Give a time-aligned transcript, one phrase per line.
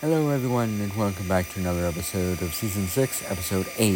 [0.00, 3.94] Hello, everyone, and welcome back to another episode of Season 6, Episode 8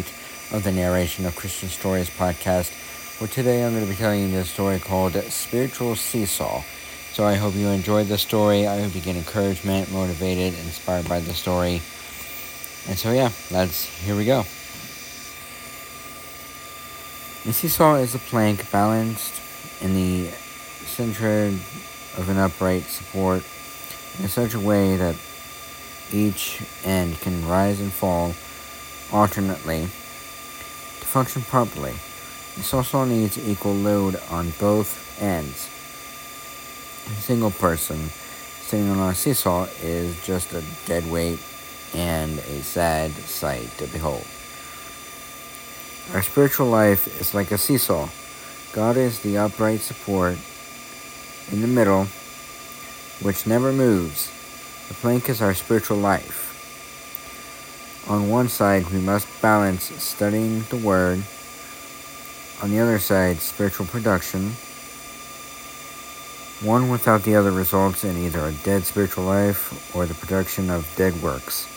[0.51, 2.73] of the Narration of Christian Stories podcast.
[3.21, 6.61] Where today I'm going to be telling you this story called Spiritual Seesaw.
[7.13, 8.67] So I hope you enjoyed the story.
[8.67, 11.75] I hope you get encouragement, motivated, inspired by the story.
[12.89, 14.41] And so, yeah, let's, here we go.
[17.45, 19.41] The seesaw is a plank balanced
[19.81, 20.27] in the
[20.83, 21.45] center
[22.17, 23.45] of an upright support
[24.19, 25.15] in such a way that
[26.13, 28.33] each end can rise and fall
[29.11, 31.93] alternately to function properly.
[32.55, 35.69] This also needs equal load on both ends.
[37.07, 38.09] A single person
[38.61, 41.39] sitting on a seesaw is just a dead weight
[41.93, 44.25] and a sad sight to behold.
[46.13, 48.09] Our spiritual life is like a seesaw.
[48.71, 50.37] God is the upright support
[51.51, 52.05] in the middle,
[53.21, 54.31] which never moves
[54.87, 56.53] the plank is our spiritual life.
[58.09, 61.23] On one side, we must balance studying the Word.
[62.61, 64.51] On the other side, spiritual production.
[66.61, 70.91] One without the other results in either a dead spiritual life or the production of
[70.95, 71.67] dead works.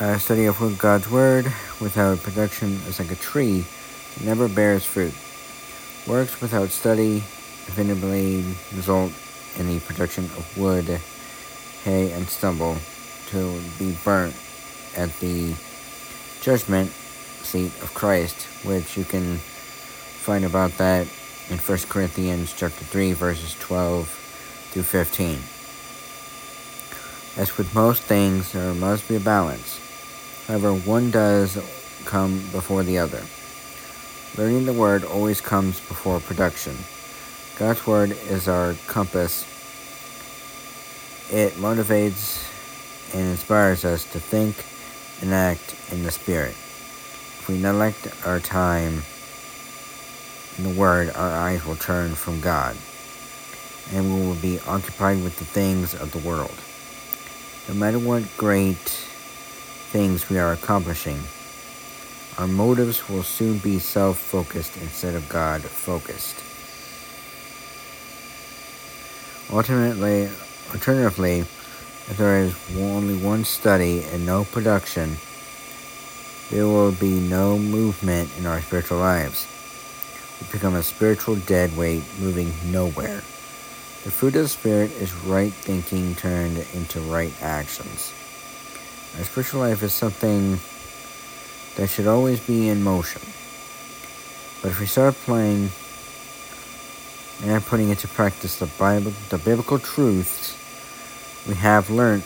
[0.00, 1.44] A study of God's Word
[1.80, 3.64] without production is like a tree
[4.14, 5.14] that never bears fruit.
[6.06, 7.22] Works without study
[7.68, 9.12] inevitably result
[9.58, 11.00] in the production of wood,
[11.84, 12.76] hay, and stubble
[13.28, 14.34] to be burnt
[14.96, 15.54] at the
[16.40, 21.06] judgment seat of Christ, which you can find about that
[21.48, 24.08] in 1 Corinthians chapter 3 verses 12
[24.70, 25.38] through 15.
[27.36, 29.80] As with most things, there must be a balance.
[30.46, 31.56] However, one does
[32.04, 33.22] come before the other.
[34.36, 36.76] Learning the word always comes before production.
[37.56, 39.44] God's Word is our compass.
[41.32, 42.44] It motivates
[43.14, 44.62] and inspires us to think
[45.22, 46.50] and act in the Spirit.
[46.50, 49.00] If we neglect our time
[50.58, 52.76] in the Word, our eyes will turn from God,
[53.90, 56.60] and we will be occupied with the things of the world.
[57.68, 61.20] No matter what great things we are accomplishing,
[62.36, 66.42] our motives will soon be self focused instead of God focused.
[69.50, 70.28] Ultimately,
[70.72, 75.16] alternatively, if there is only one study and no production,
[76.50, 79.46] there will be no movement in our spiritual lives.
[80.40, 83.22] We become a spiritual dead weight moving nowhere.
[84.04, 88.12] The fruit of the Spirit is right thinking turned into right actions.
[89.18, 90.58] Our spiritual life is something
[91.76, 93.22] that should always be in motion.
[94.62, 95.70] But if we start playing
[97.44, 100.56] and putting into practice the Bible, the biblical truths
[101.46, 102.24] we have learned,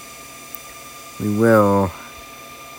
[1.19, 1.91] we will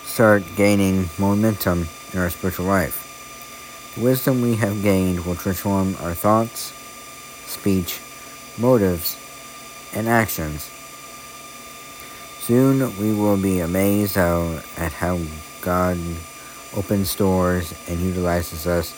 [0.04, 3.92] start gaining momentum in our spiritual life.
[3.94, 6.72] The wisdom we have gained will transform our thoughts,
[7.46, 8.00] speech,
[8.58, 9.18] motives,
[9.94, 10.70] and actions.
[12.40, 15.20] Soon we will be amazed at how
[15.60, 15.98] God
[16.74, 18.94] opens doors and utilizes us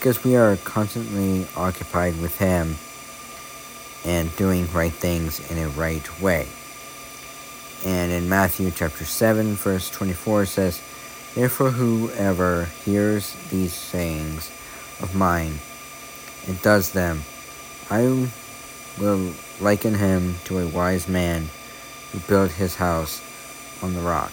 [0.00, 2.74] because we are constantly occupied with Him
[4.10, 6.48] and doing right things in a right way.
[7.84, 10.80] And in Matthew chapter 7, verse 24 says,
[11.34, 14.50] Therefore, whoever hears these sayings
[15.02, 15.58] of mine
[16.48, 17.20] and does them,
[17.90, 18.26] I
[18.98, 21.50] will liken him to a wise man
[22.12, 23.20] who built his house
[23.82, 24.32] on the rock.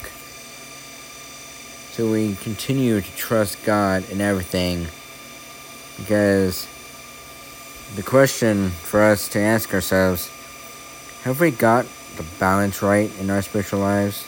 [1.92, 4.88] So we continue to trust God in everything
[5.98, 6.68] because
[7.96, 10.30] the question for us to ask ourselves
[11.24, 11.86] have we got
[12.16, 14.26] the balance right in our spiritual lives?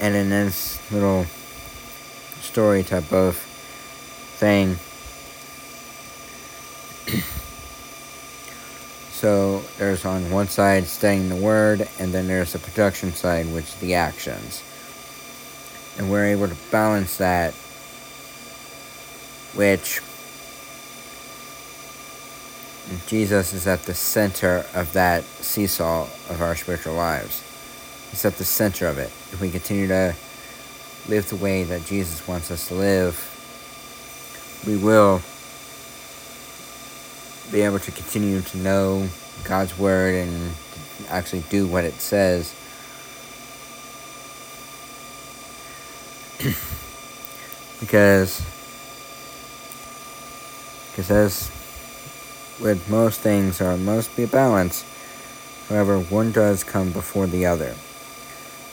[0.00, 1.26] And in this little
[2.40, 4.76] story type of thing,
[9.10, 13.64] so there's on one side studying the word, and then there's the production side, which
[13.64, 14.62] is the actions.
[15.98, 17.54] And we're able to balance that
[19.54, 20.00] which
[23.06, 27.42] Jesus is at the center of that seesaw of our spiritual lives.
[28.10, 29.10] He's at the center of it.
[29.32, 30.14] If we continue to
[31.08, 33.30] live the way that Jesus wants us to live,
[34.66, 35.20] we will
[37.52, 39.08] be able to continue to know
[39.44, 40.52] God's Word and
[41.08, 42.54] actually do what it says.
[47.80, 48.42] because
[50.94, 51.50] because as
[52.60, 54.84] with most things, there must be a balance.
[55.68, 57.74] However, one does come before the other.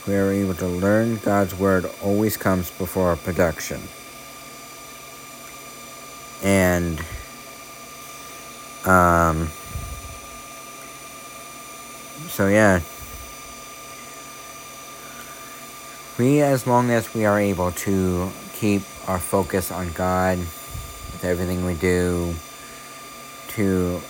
[0.08, 3.82] We are able to learn God's Word always comes before our production.
[6.44, 7.00] And,
[8.86, 9.48] um,
[12.28, 12.82] so yeah.
[16.20, 20.38] We, as long as we are able to keep our focus on God
[21.22, 22.34] with everything we do,
[23.50, 24.02] to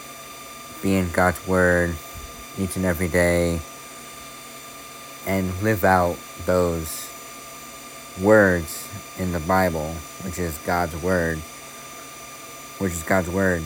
[0.82, 1.94] be in God's Word
[2.58, 3.60] each and every day,
[5.26, 7.10] and live out those
[8.22, 8.88] words
[9.18, 9.94] in the Bible,
[10.24, 11.40] which is God's Word,
[12.78, 13.64] which is God's Word,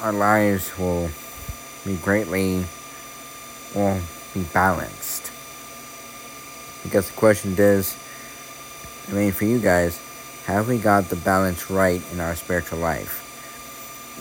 [0.00, 1.10] our lives will
[1.84, 2.64] be greatly,
[3.74, 4.00] will
[4.34, 5.30] be balanced.
[6.82, 7.96] Because the question is,
[9.08, 10.00] I mean, for you guys,
[10.46, 13.24] have we got the balance right in our spiritual life?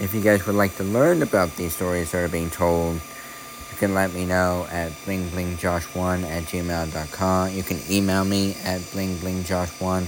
[0.02, 3.78] If you guys would like to learn about these stories that are being told, you
[3.78, 7.52] can let me know at blingblingjosh1 at gmail.com.
[7.52, 10.02] You can email me at blingblingjosh1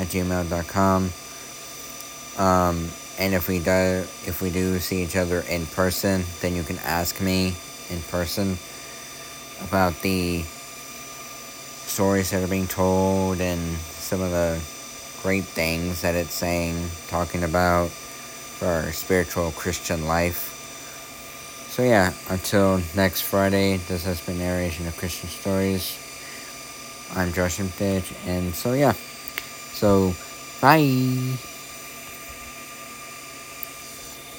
[0.00, 1.10] at gmail.com.
[2.42, 2.88] Um,
[3.18, 6.78] and if we do if we do see each other in person, then you can
[6.78, 7.54] ask me
[7.90, 8.56] in person
[9.60, 10.44] about the
[11.84, 14.58] stories that are being told and some of the
[15.22, 16.76] great things that it's saying,
[17.08, 20.48] talking about for our spiritual Christian life.
[21.70, 25.98] So yeah, until next Friday, this has been narration of Christian stories.
[27.14, 28.92] I'm Josh Imtich, and so yeah.
[28.92, 30.12] So
[30.60, 31.38] bye.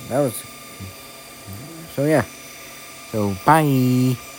[0.09, 0.43] That was
[1.95, 2.25] so yeah.
[3.11, 4.32] So bye.